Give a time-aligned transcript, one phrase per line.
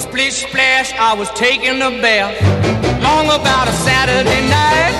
[0.00, 2.34] Splish splash, I was taking a bath.
[3.02, 4.94] Long about a Saturday night.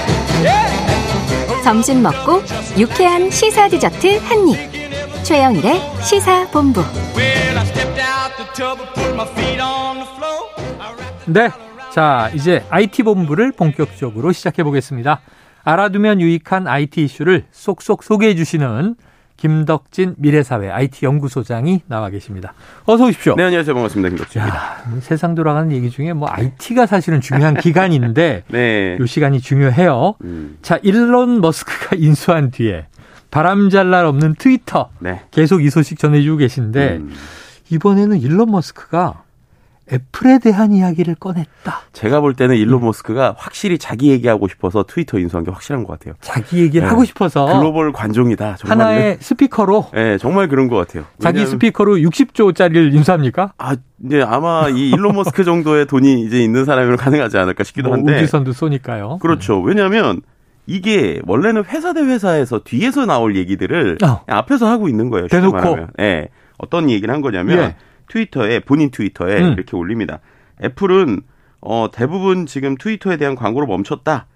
[0.44, 1.64] Yeah.
[1.64, 2.42] 점심 먹고
[2.78, 5.24] 유쾌한 시사 디저트 한 입.
[5.24, 6.80] 최영일의 시사 본부.
[7.16, 10.50] Well, I stepped out the tub and put my feet on the floor.
[10.78, 11.50] I wrapped 네.
[11.92, 15.20] 자, 이제 IT 본부를 본격적으로 시작해 보겠습니다.
[15.64, 18.96] 알아두면 유익한 IT 이슈를 쏙쏙 소개해 주시는
[19.40, 22.52] 김덕진 미래사회 IT 연구소장이 나와 계십니다.
[22.84, 23.36] 어서 오십시오.
[23.36, 23.74] 네, 안녕하세요.
[23.74, 24.10] 반갑습니다.
[24.10, 24.54] 김덕주입니다.
[24.56, 28.98] 야, 세상 돌아가는 얘기 중에 뭐 IT가 사실은 중요한 기간인데 네.
[29.00, 30.16] 이 시간이 중요해요.
[30.24, 32.86] 음, 자, 일론 머스크가 인수한 뒤에
[33.30, 35.22] 바람잘 날 없는 트위터 네.
[35.30, 37.10] 계속 이 소식 전해주고 계신데 음,
[37.70, 39.22] 이번에는 일론 머스크가
[39.92, 41.80] 애플에 대한 이야기를 꺼냈다.
[41.92, 46.14] 제가 볼 때는 일론 머스크가 확실히 자기 얘기하고 싶어서 트위터 인수한 게 확실한 것 같아요.
[46.20, 46.88] 자기 얘기를 네.
[46.88, 48.56] 하고 싶어서 글로벌 관종이다.
[48.56, 48.78] 정말.
[48.78, 51.04] 하나의 스피커로 네, 정말 그런 것 같아요.
[51.18, 53.52] 자기 스피커로 60조짜리를 인수합니까?
[53.58, 57.98] 아, 이제 아마 이 일론 머스크 정도의 돈이 이제 있는 사람이면 가능하지 않을까 싶기도 뭐
[57.98, 58.16] 한데.
[58.16, 59.18] 우주선도 쏘니까요.
[59.18, 59.60] 그렇죠.
[59.60, 60.20] 왜냐하면
[60.66, 64.20] 이게 원래는 회사 대 회사에서 뒤에서 나올 얘기들을 어.
[64.26, 65.26] 앞에서 하고 있는 거예요.
[65.26, 65.78] 대놓고.
[66.00, 66.28] 예.
[66.58, 67.76] 어떤 얘기를 한 거냐면 예.
[68.10, 69.52] 트위터에 본인 트위터에 음.
[69.54, 70.18] 이렇게 올립니다.
[70.62, 71.22] 애플은
[71.60, 74.26] 어 대부분 지금 트위터에 대한 광고를 멈췄다.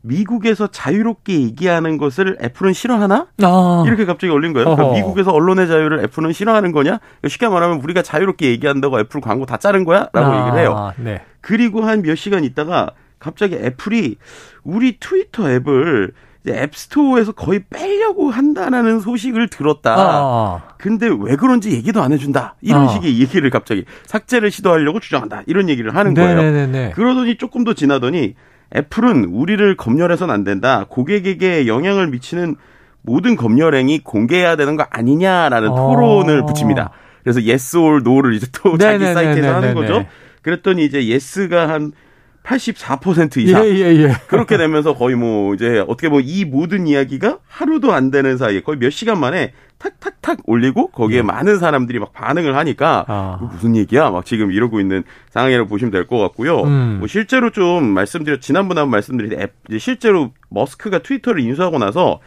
[0.00, 3.26] 미국에서 자유롭게 얘기하는 것을 애플은 싫어하나?
[3.42, 4.74] 아, 이렇게 갑자기 올린 거예요.
[4.76, 4.94] 그러니까.
[4.96, 7.00] 미국에서 언론의 자유를 애플은 싫어하는 거냐?
[7.26, 10.08] 쉽게 말하면 우리가 자유롭게 얘기한다고 애플 광고 다 자른 거야?
[10.12, 10.92] 라고 아, 얘기를 해요.
[10.98, 11.22] 네.
[11.40, 14.16] 그리고 한 몇 시간 있다가 갑자기 애플이
[14.62, 16.12] 우리 트위터 앱을
[16.46, 19.94] 앱스토어에서 거의 빼려고 한다라는 소식을 들었다.
[19.96, 22.54] 아, 근데 왜 그런지 얘기도 안 해준다.
[22.60, 22.88] 이런 아.
[22.88, 25.42] 식의 얘기를 갑자기 삭제를 시도하려고 주장한다.
[25.46, 26.40] 이런 얘기를 하는 거예요.
[26.40, 26.92] 네네네.
[26.94, 28.34] 그러더니 조금 더 지나더니
[28.74, 30.86] 애플은 우리를 검열해서는 안 된다.
[30.88, 32.56] 고객에게 영향을 미치는
[33.02, 35.74] 모든 검열 행위 공개해야 되는 거 아니냐라는 어.
[35.74, 36.90] 토론을 붙입니다.
[37.22, 39.14] 그래서 yes or no를 이제 또 자기 네네네네네네.
[39.14, 40.06] 사이트에서 하는 거죠.
[40.42, 41.92] 그랬더니 이제 yes가 한
[42.48, 43.64] 84% 이상.
[43.64, 44.12] 예, 예, 예.
[44.26, 48.78] 그렇게 되면서 거의 뭐 이제 어떻게 보면 이 모든 이야기가 하루도 안 되는 사이에 거의
[48.78, 53.12] 몇 시간 만에 탁탁탁 올리고 거기에 많은 사람들이 막 반응을 하니까 예.
[53.12, 53.36] 아.
[53.40, 54.10] 이거 무슨 얘기야?
[54.10, 56.62] 막 지금 이러고 있는 상황이라고 보시면 될 것 같고요.
[56.62, 56.96] 음.
[57.00, 62.20] 뭐 실제로 좀 말씀드렸 지난번에 한번 말씀드린 앱 이제 실제로 머스크가 트위터를 인수하고 나서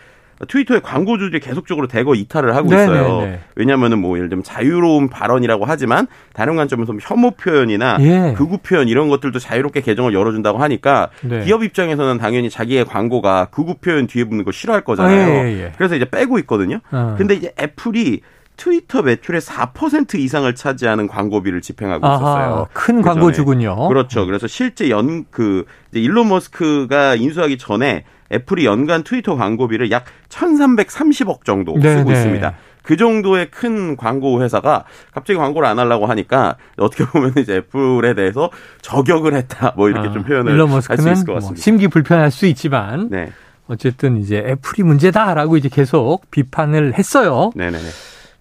[0.47, 3.19] 트위터의 광고주들이 계속적으로 대거 이탈을 하고 있어요.
[3.19, 3.39] 네네네.
[3.55, 8.33] 왜냐하면은 뭐 예를 들면 자유로운 발언이라고 하지만 다른 관점에서 혐오 표현이나 예.
[8.35, 11.43] 극우 표현 이런 것들도 자유롭게 계정을 열어준다고 하니까 네.
[11.43, 15.21] 기업 입장에서는 당연히 자기의 광고가 극우 표현 뒤에 붙는 거 싫어할 거잖아요.
[15.21, 15.71] 아, 예, 예, 예.
[15.77, 16.79] 그래서 이제 빼고 있거든요.
[16.91, 17.15] 어.
[17.17, 18.21] 근데 이제 애플이
[18.57, 22.67] 트위터 매출의 4% 이상을 차지하는 광고비를 집행하고 아하, 있었어요.
[22.73, 23.09] 큰 그.
[23.09, 23.87] 광고주군요.
[23.87, 24.25] 그렇죠.
[24.25, 28.03] 그래서 실제 연 그 일론 머스크가 인수하기 전에
[28.33, 31.97] 애플이 연간 트위터 광고비를 약 1,330억 정도 네네.
[31.99, 32.53] 쓰고 있습니다.
[32.83, 38.49] 그 정도의 큰 광고 회사가 갑자기 광고를 안 하려고 하니까 어떻게 보면 이제 애플에 대해서
[38.81, 39.73] 저격을 했다.
[39.77, 41.61] 뭐 이렇게 아, 좀 표현을 할 수 있을 것뭐 같습니다.
[41.61, 43.31] 심기 불편할 수 있지만 네.
[43.67, 47.51] 어쨌든 이제 애플이 문제다라고 이제 계속 비판을 했어요.
[47.55, 47.83] 네네네.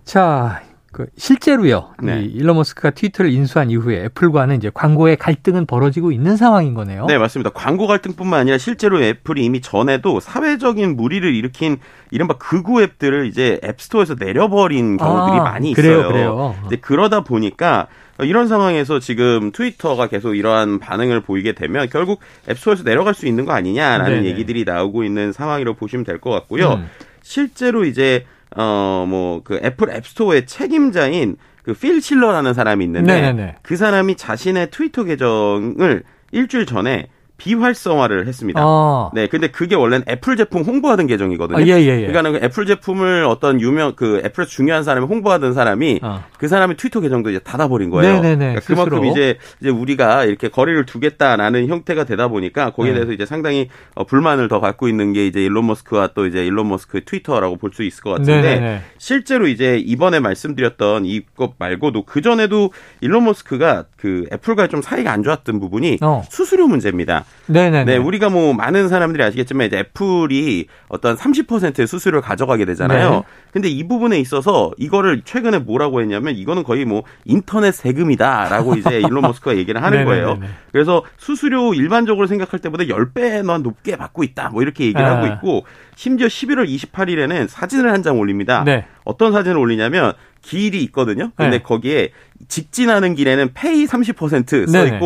[0.05, 0.63] 자,
[0.93, 1.91] 그 실제로요.
[2.03, 2.23] 네.
[2.23, 7.07] 이 일론 머스크가 트위터를 인수한 이후에 애플과는 이제 광고의 갈등은 벌어지고 있는 상황인 거네요.
[7.07, 7.51] 네, 맞습니다.
[7.51, 11.79] 광고 갈등뿐만 아니라 실제로 애플이 이미 전에도 사회적인 무리를 일으킨
[12.11, 16.09] 이른바 극우 앱들을 이제 앱스토어에서 내려버린 경우들이 아, 많이 그래요, 있어요.
[16.09, 16.57] 그래요.
[16.67, 17.87] 이제 그러다 보니까
[18.19, 23.53] 이런 상황에서 지금 트위터가 계속 이러한 반응을 보이게 되면 결국 앱스토어에서 내려갈 수 있는 거
[23.53, 24.27] 아니냐라는 네네.
[24.29, 26.73] 얘기들이 나오고 있는 상황이라고 보시면 될 것 같고요.
[26.75, 26.89] 음.
[27.23, 28.25] 실제로 이제
[28.57, 33.57] 어 뭐 그 애플 앱스토어의 책임자인 그 필 실러라는 사람이 있는데 네네네.
[33.63, 36.03] 그 사람이 자신의 트위터 계정을
[36.33, 37.09] 일주일 전에
[37.41, 38.61] 비활성화를 했습니다.
[38.63, 41.59] 아, 네, 근데 그게 원래는 애플 제품 홍보하던 계정이거든요.
[41.59, 42.07] 아, 예, 예, 예.
[42.07, 46.23] 그러니까 그 애플 제품을 어떤 유명 그 애플에서 중요한 사람이 홍보하던 사람이 어.
[46.39, 48.15] 그 사람의 트위터 계정도 이제 닫아버린 거예요.
[48.21, 49.07] 네네네, 그러니까 그만큼.
[49.07, 52.99] 이제 이제 우리가 이렇게 거리를 두겠다라는 형태가 되다 보니까 거기에 네.
[52.99, 56.69] 대해서 이제 상당히 어, 불만을 더 갖고 있는 게 이제 일론 머스크와 또 이제 일론
[56.69, 58.83] 머스크의 트위터라고 볼 수 있을 것 같은데 네네네.
[58.99, 65.23] 실제로 이제 이번에 말씀드렸던 이것 말고도 그 전에도 일론 머스크가 그 애플과 좀 사이가 안
[65.23, 66.25] 좋았던 부분이 어.
[66.29, 67.25] 수수료 문제입니다.
[67.47, 67.85] 네네네.
[67.85, 73.11] 네, 우리가 뭐 많은 사람들이 아시겠지만 이제 애플이 어떤 30%의 수수료를 가져가게 되잖아요.
[73.11, 73.23] 네.
[73.53, 79.23] 근데 이 부분에 있어서 이거를 최근에 뭐라고 했냐면 이거는 거의 뭐 인터넷 세금이다라고 이제 일론
[79.23, 80.39] 머스크가 얘기를 하는 거예요.
[80.71, 84.51] 그래서 수수료 일반적으로 생각할 때보다 10배나 높게 받고 있다.
[84.51, 85.17] 뭐 이렇게 얘기를 아.
[85.17, 85.65] 하고 있고
[85.97, 88.63] 심지어 11월 28일에는 사진을 한 장 올립니다.
[88.65, 88.87] 네.
[89.05, 91.33] 어떤 사진을 올리냐면 길이 있거든요.
[91.37, 91.63] 근데 네.
[91.63, 92.13] 거기에
[92.49, 94.99] 직진하는 길에는 페이 30%써 네네.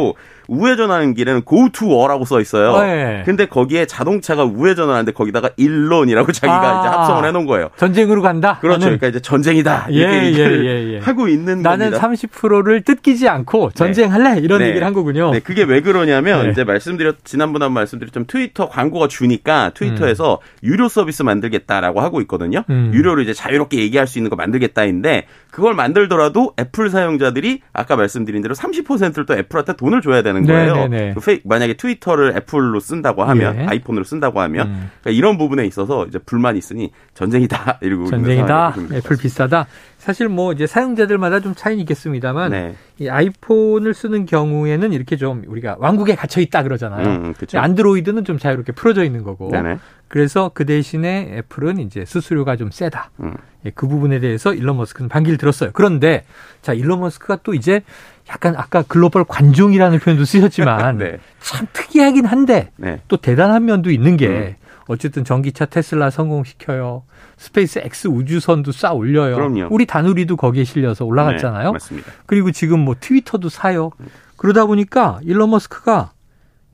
[0.49, 2.81] 우회전하는 길에는 go to war라고 써 있어요.
[2.83, 3.23] 네.
[3.25, 6.81] 근데 거기에 자동차가 우회전하는데 거기다가 일론이라고 자기가 아.
[6.81, 7.71] 이제 합성을 해놓은 거예요.
[7.77, 8.59] 전쟁으로 간다.
[8.61, 8.79] 그렇죠.
[8.79, 10.99] 나는, 그러니까 이제 전쟁이다 이렇게 예, 얘기를 예, 예, 예.
[10.99, 12.09] 하고 있는 나는 겁니다.
[12.09, 14.69] 30%를 뜯기지 않고 전쟁할래 이런 네.
[14.69, 15.31] 얘기를 한 거군요.
[15.31, 16.51] 네, 그게 왜 그러냐면 네.
[16.51, 22.65] 이제 말씀드렸 지난번에 말씀드렸지만 트위터 광고가 주니까 트위터에서 유료 서비스 만들겠다라고 하고 있거든요.
[22.71, 22.91] 음.
[22.95, 28.55] 유료로 이제 자유롭게 얘기할 수 있는 거 만들겠다인데 그걸 만들더라도 애플 사용자들이 아까 말씀드린 대로
[28.55, 30.75] 30%를 또 애플한테 돈을 줘야 되는 거예요.
[30.75, 31.15] 네, 네, 네.
[31.15, 33.67] 그 페이- 만약에 트위터를 애플로 쓴다고 하면 예.
[33.67, 34.91] 아이폰으로 쓴다고 하면 음.
[35.01, 38.75] 그러니까 이런 부분에 있어서 이제 불만이 있으니 전쟁이다 이러고 전쟁이다.
[38.93, 39.67] 애플 비싸다.
[39.99, 42.75] 사실 뭐 이제 사용자들마다 좀 차이는 있겠습니다만 네.
[42.99, 47.07] 이 아이폰을 쓰는 경우에는 이렇게 좀 우리가 왕국에 갇혀 있다 그러잖아요.
[47.09, 47.59] 음, 그쵸.
[47.59, 49.51] 안드로이드는 좀 자유롭게 풀어져 있는 거고.
[49.51, 49.79] 네네.
[50.09, 53.11] 그래서 그 대신에 애플은 이제 수수료가 좀 세다.
[53.21, 53.35] 음.
[53.65, 55.71] 예, 그 부분에 대해서 일론 머스크는 반기를 들었어요.
[55.73, 56.25] 그런데
[56.61, 57.83] 자 일론 머스크가 또 이제
[58.29, 61.19] 약간 아까 글로벌 관종이라는 표현도 쓰셨지만 네.
[61.41, 63.01] 참 특이하긴 한데 네.
[63.09, 64.55] 또 대단한 면도 있는 게 음.
[64.87, 67.05] 어쨌든 전기차 테슬라 성공시켜요.
[67.37, 69.35] 스페이스 X 우주선도 쌓아 올려요.
[69.35, 69.69] 그럼요.
[69.71, 71.69] 우리 다누리도 거기에 실려서 올라갔잖아요.
[71.69, 72.13] 네, 맞습니다.
[72.27, 73.91] 그리고 지금 뭐 트위터도 사요.
[74.37, 76.13] 그러다 보니까 일론 머스크가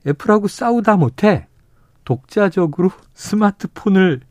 [0.05, 1.47] 애플하고 싸우다 못해
[2.03, 4.21] 독자적으로 스마트폰을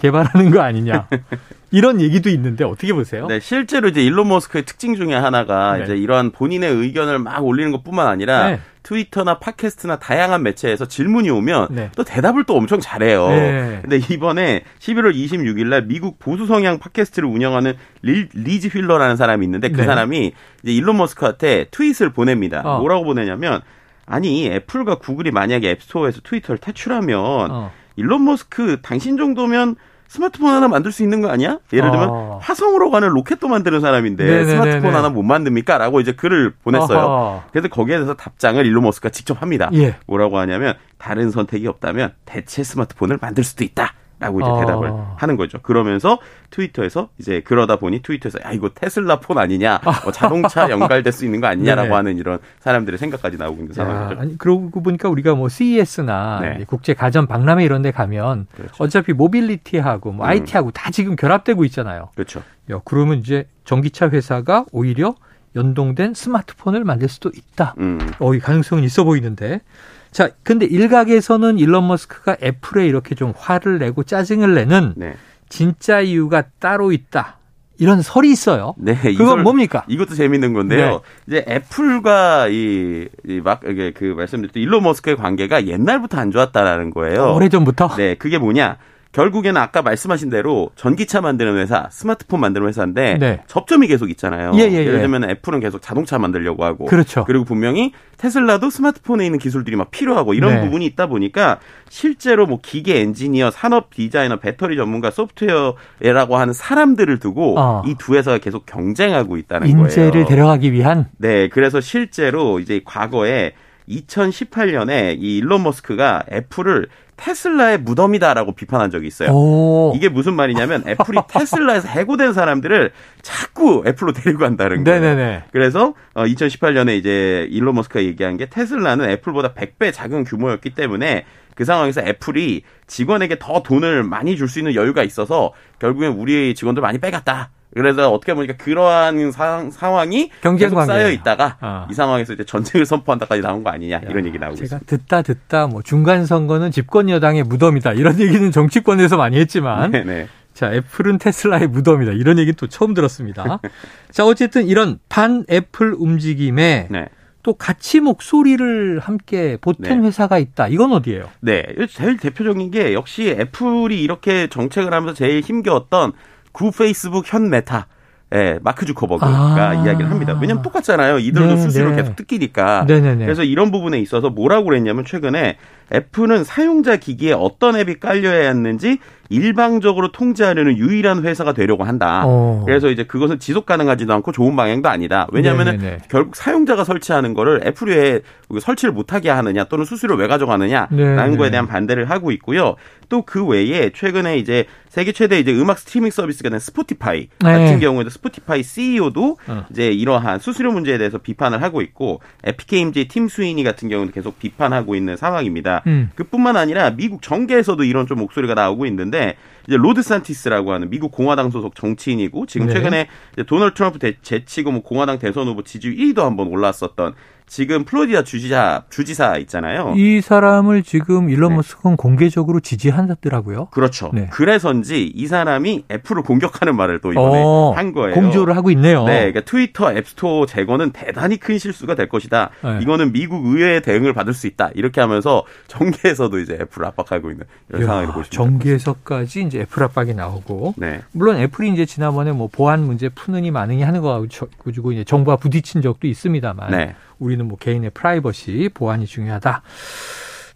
[0.00, 1.08] 개발하는 거 아니냐.
[1.72, 3.26] 이런 얘기도 있는데 어떻게 보세요?
[3.28, 5.84] 네, 실제로 이제 일론 머스크의 특징 중에 하나가 네.
[5.84, 8.60] 이제 이러한 본인의 의견을 막 올리는 것뿐만 아니라 네.
[8.82, 11.90] 트위터나 팟캐스트나 다양한 매체에서 질문이 오면 네.
[11.94, 13.28] 또 대답을 또 엄청 잘해요.
[13.28, 13.78] 네.
[13.82, 19.68] 근데 이번에 11월 26일 날 미국 보수 성향 팟캐스트를 운영하는 리, 리즈 휠러라는 사람이 있는데
[19.70, 19.86] 그 네.
[19.86, 20.32] 사람이
[20.62, 22.62] 이제 일론 머스크한테 트윗을 보냅니다.
[22.64, 22.78] 어.
[22.80, 23.60] 뭐라고 보내냐면
[24.06, 27.20] 아니 애플과 구글이 만약에 앱스토어에서 트위터를 퇴출하면
[27.50, 27.70] 어.
[27.94, 29.76] 일론 머스크 당신 정도면
[30.10, 31.60] 스마트폰 하나 만들 수 있는 거 아니야?
[31.72, 32.38] 예를 들면 어.
[32.42, 34.50] 화성으로 가는 로켓도 만드는 사람인데 네네네네.
[34.50, 35.78] 스마트폰 하나 못 만듭니까?
[35.78, 36.98] 라고 이제 글을 보냈어요.
[36.98, 37.42] 어허.
[37.52, 39.70] 그래서 거기에 대해서 답장을 일론 머스크가 직접 합니다.
[39.74, 39.94] 예.
[40.06, 43.94] 뭐라고 하냐면 다른 선택이 없다면 대체 스마트폰을 만들 수도 있다.
[44.20, 44.60] 라고 이제 어.
[44.60, 45.58] 대답을 하는 거죠.
[45.62, 46.18] 그러면서
[46.50, 51.40] 트위터에서 이제 그러다 보니 트위터에서 야 이거 테슬라 폰 아니냐, 뭐 자동차 연결될 수 있는
[51.40, 51.94] 거 아니냐라고 네네.
[51.94, 54.20] 하는 이런 사람들의 생각까지 나오고 있는 야, 상황이죠.
[54.20, 56.64] 아니 그러고 보니까 우리가 뭐 CES나 네.
[56.66, 58.84] 국제 가전 박람회 이런 데 가면 그렇죠.
[58.84, 60.28] 어차피 모빌리티하고 뭐 음.
[60.28, 62.10] IT하고 다 지금 결합되고 있잖아요.
[62.14, 62.42] 그렇죠.
[62.70, 65.14] 야, 그러면 이제 전기차 회사가 오히려
[65.56, 67.74] 연동된 스마트폰을 만들 수도 있다.
[67.78, 67.98] 음.
[68.18, 69.62] 어, 이 가능성은 있어 보이는데.
[70.10, 75.14] 자, 근데 일각에서는 일론 머스크가 애플에 이렇게 좀 화를 내고 짜증을 내는 네.
[75.48, 77.38] 진짜 이유가 따로 있다.
[77.78, 78.74] 이런 설이 있어요.
[78.76, 78.94] 네.
[78.94, 79.84] 그건 뭡니까?
[79.88, 81.00] 이것도 재밌는 건데요.
[81.26, 81.40] 네.
[81.40, 87.32] 이제 애플과 이, 이 막, 이게 그 말씀드렸던 일론 머스크의 관계가 옛날부터 안 좋았다라는 거예요.
[87.34, 87.96] 오래 전부터.
[87.96, 88.76] 네, 그게 뭐냐.
[89.12, 93.40] 결국에는 아까 말씀하신 대로 전기차 만드는 회사, 스마트폰 만드는 회사인데 네.
[93.48, 94.52] 접점이 계속 있잖아요.
[94.54, 94.84] 예, 예, 예.
[94.84, 97.24] 를 들면 애플은 계속 자동차 만들려고 하고 그렇죠.
[97.24, 100.60] 그리고 분명히 테슬라도 스마트폰에 있는 기술들이 막 필요하고 이런 네.
[100.60, 101.58] 부분이 있다 보니까
[101.88, 107.82] 실제로 뭐 기계 엔지니어, 산업 디자이너, 배터리 전문가, 소프트웨어라고 하는 사람들을 두고 어.
[107.86, 110.26] 이두 회사가 계속 경쟁하고 있다는 인재를 거예요.
[110.26, 113.54] 데려가기 위한 네, 그래서 실제로 이제 과거에
[113.88, 116.88] 2018년에 이 일론 머스크가 애플을
[117.20, 119.30] 테슬라의 무덤이다라고 비판한 적이 있어요.
[119.30, 119.92] 오.
[119.94, 125.00] 이게 무슨 말이냐면 애플이 테슬라에서 해고된 사람들을 자꾸 애플로 데리고 간다는 거예요.
[125.00, 125.42] 네네네.
[125.52, 132.00] 그래서 2018년에 이제 일론 머스크가 얘기한 게 테슬라는 애플보다 100배 작은 규모였기 때문에 그 상황에서
[132.00, 137.50] 애플이 직원에게 더 돈을 많이 줄 수 있는 여유가 있어서 결국엔 우리 직원들 많이 빼갔다.
[137.74, 140.84] 그래서 어떻게 보니까 그러한 상, 상황이 경쟁 계속.
[140.84, 141.86] 쌓여 있다가 어.
[141.90, 144.86] 이 상황에서 이제 전쟁을 선포한다까지 나온 거 아니냐 이런 얘기 나오고 제가 있습니다.
[144.86, 150.26] 듣다 듣다 뭐 중간 선거는 집권 여당의 무덤이다 이런 얘기는 정치권에서 많이 했지만 네네.
[150.52, 153.60] 자 애플은 테슬라의 무덤이다 이런 얘기는 또 처음 들었습니다.
[154.10, 157.06] 자 어쨌든 이런 반 애플 움직임에 네.
[157.42, 160.06] 또 같이 목소리를 함께 보탠 네.
[160.08, 160.68] 회사가 있다.
[160.68, 161.30] 이건 어디예요?
[161.40, 161.64] 네.
[161.88, 166.12] 제일 대표적인 게 역시 애플이 이렇게 정책을 하면서 제일 힘겨웠던
[166.52, 167.86] 구 페이스북 현 메타.
[168.32, 169.26] 예, 마크 주커버그가
[169.70, 169.74] 아.
[169.74, 170.38] 이야기를 합니다.
[170.40, 171.18] 왜냐면 똑같잖아요.
[171.18, 171.96] 이들도 네, 수수료 네.
[171.96, 172.84] 계속 뜯기니까.
[172.86, 173.24] 네네네.
[173.24, 175.56] 그래서 이런 부분에 있어서 뭐라고 그랬냐면 최근에
[175.92, 182.22] 애플은 사용자 기기에 어떤 앱이 깔려야 했는지 일방적으로 통제하려는 유일한 회사가 되려고 한다.
[182.24, 182.62] 어.
[182.64, 185.26] 그래서 이제 그것은 지속 가능하지도 않고 좋은 방향도 아니다.
[185.32, 185.98] 왜냐하면은 네네네.
[186.08, 188.20] 결국 사용자가 설치하는 거를 애플이 왜
[188.60, 191.36] 설치를 못하게 하느냐 또는 수수료를 왜 가져가느냐라는.
[191.36, 192.76] 거에 대한 반대를 하고 있고요.
[193.08, 197.28] 또 그 외에 최근에 이제 세계 최대 이제 음악 스트리밍 서비스가 된 스포티파이 네.
[197.38, 199.64] 같은 경우에도 스포티파이 CEO도 어.
[199.70, 204.96] 이제 이러한 수수료 문제에 대해서 비판을 하고 있고 에픽게임즈의 팀 스위니 같은 경우는 계속 비판하고
[204.96, 205.84] 있는 상황입니다.
[205.86, 206.10] 음.
[206.16, 209.36] 그뿐만 아니라 미국 정계에서도 이런 좀 목소리가 나오고 있는데
[209.68, 212.72] 이제 론 드산티스라고 하는 미국 공화당 소속 정치인이고 지금 네.
[212.72, 217.14] 최근에 이제 도널드 트럼프 대, 제치고 뭐 공화당 대선 후보 지지율 1위도 한번 올랐었던
[217.50, 219.94] 지금 플로리다 주지사 주지사 있잖아요.
[219.96, 221.56] 이 사람을 지금 일론 네.
[221.56, 223.66] 머스크는 공개적으로 지지한다더라고요.
[223.72, 224.12] 그렇죠.
[224.14, 224.28] 네.
[224.30, 228.14] 그래서인지 이 사람이 애플을 공격하는 말을 또 이번에 어, 한 거예요.
[228.14, 229.04] 공조를 하고 있네요.
[229.04, 232.50] 네, 그러니까 트위터 앱스토어 제거는 대단히 큰 실수가 될 것이다.
[232.62, 232.78] 네.
[232.82, 234.70] 이거는 미국 의회의 대응을 받을 수 있다.
[234.74, 240.74] 이렇게 하면서 정계에서도 이제 애플을 압박하고 있는 이런 상황을 보시면 정계에서까지 이제 애플 압박이 나오고
[240.76, 241.00] 네.
[241.10, 244.24] 물론 애플이 이제 지난번에 뭐 보안 문제 푸느니 마느니 하는 거
[244.64, 246.94] 가지고 이제 정부와 부딪힌 적도 있습니다만 네.
[247.40, 249.62] 우리는 뭐 개인의 프라이버시 보안이 중요하다.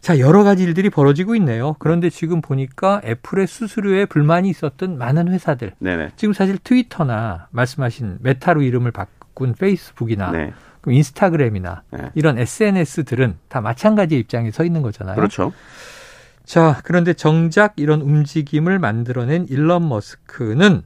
[0.00, 1.75] 자, 여러 가지 일들이 벌어지고 있네요.
[1.79, 5.73] 그런데 지금 보니까 애플의 수수료에 불만이 있었던 많은 회사들.
[5.79, 6.11] 네네.
[6.17, 10.53] 지금 사실 트위터나 말씀하신 메타로 이름을 바꾼 페이스북이나 네.
[10.87, 12.11] 인스타그램이나 네.
[12.14, 15.17] 이런 SNS들은 다 마찬가지 입장에 서 있는 거잖아요.
[15.17, 15.55] 그렇죠.
[16.45, 20.83] 자, 그런데 정작 이런 움직임을 만들어낸 일론 머스크는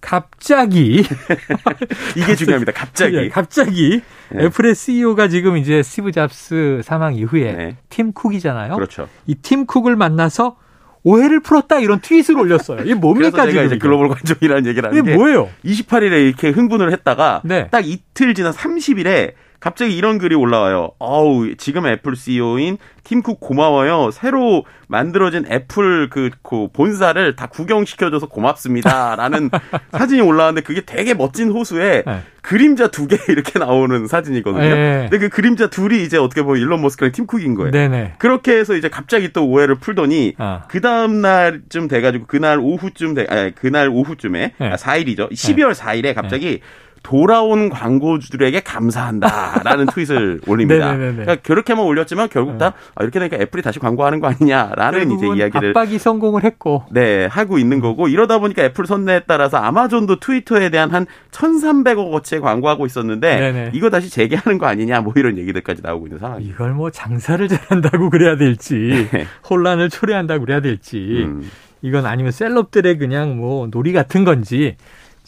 [0.00, 1.04] 갑자기
[2.16, 2.72] 이게 중요합니다.
[2.72, 4.44] 갑자기 예, 갑자기 네.
[4.44, 7.76] 애플의 CEO가 지금 이제 스티브 잡스 사망 이후에 네.
[7.88, 8.74] 팀 쿡이잖아요.
[8.74, 9.08] 그렇죠.
[9.26, 10.56] 이 팀 쿡을 만나서
[11.02, 12.82] 오해를 풀었다 이런 트윗을 올렸어요.
[12.82, 13.64] 이게 뭡니까 지금?
[13.64, 15.48] 이제 글로벌 관종이라는 얘기를 하는 이게 뭐예요?
[15.64, 17.68] 28일에 이렇게 흥분을 했다가 네.
[17.70, 20.92] 딱 이틀 지난 30일에 갑자기 이런 글이 올라와요.
[20.98, 24.10] 어우, 지금 애플 CEO인 팀쿡 고마워요.
[24.10, 29.16] 새로 만들어진 애플 그, 그 본사를 다 구경시켜줘서 고맙습니다.
[29.16, 29.50] 라는
[29.92, 32.20] 사진이 올라왔는데 그게 되게 멋진 호수에 네.
[32.42, 34.62] 그림자 두 개 이렇게 나오는 사진이거든요.
[34.74, 35.08] 네.
[35.10, 37.70] 근데 그 그림자 둘이 이제 어떻게 보면 일론 머스크랑 팀쿡인 거예요.
[37.70, 38.14] 네네.
[38.18, 40.62] 그렇게 해서 이제 갑자기 또 오해를 풀더니 아.
[40.68, 44.68] 그 다음 날쯤 돼가지고 그날 오후쯤 돼, 아니, 그날 오후쯤에 네.
[44.70, 45.30] 아, 4일이죠.
[45.32, 46.60] 12월 4일에 갑자기
[47.02, 50.96] 돌아온 광고주들에게 감사한다라는 트윗을 올립니다.
[50.96, 55.70] 그러니까 그렇게만 올렸지만 결국 다 아, 이렇게 되니까 애플이 다시 광고하는 거 아니냐라는 이제 이야기를
[55.70, 60.90] 압박이 성공을 했고 네 하고 있는 거고 이러다 보니까 애플 선내에 따라서 아마존도 트위터에 대한
[60.90, 63.70] 한 1,300억 어치의 광고하고 있었는데 네네.
[63.74, 66.50] 이거 다시 재개하는 거 아니냐 뭐 이런 얘기들까지 나오고 있는 상황이에요.
[66.52, 69.26] 이걸 뭐 장사를 잘한다고 그래야 될지 네.
[69.48, 71.48] 혼란을 초래한다고 그래야 될지 음.
[71.82, 74.76] 이건 아니면 셀럽들의 그냥 뭐 놀이 같은 건지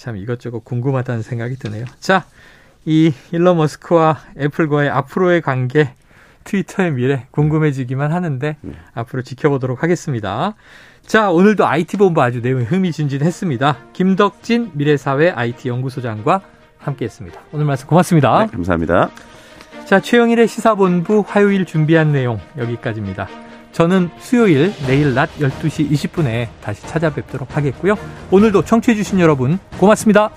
[0.02, 1.84] 참 이것저것 궁금하다는 생각이 드네요.
[2.00, 2.24] 자,
[2.84, 5.94] 이 일론 머스크와 애플과의 앞으로의 관계,
[6.42, 8.72] 트위터의 미래 궁금해지기만 하는데 네.
[8.94, 10.56] 앞으로 지켜보도록 하겠습니다.
[11.06, 13.76] 자, 오늘도 IT본부 아주 내용이 흥미진진했습니다.
[13.92, 16.40] 김덕진 미래사회 IT연구소장과
[16.78, 17.40] 함께했습니다.
[17.52, 18.46] 오늘 말씀 고맙습니다.
[18.46, 19.08] 네, 감사합니다.
[19.84, 23.28] 자, 최영일의 시사본부 화요일 준비한 내용 여기까지입니다.
[23.72, 27.96] 저는 수요일 내일 낮 12시 20분에 다시 찾아뵙도록 하겠고요.
[28.30, 30.30] 오늘도 청취해주신 여러분 고맙습니다.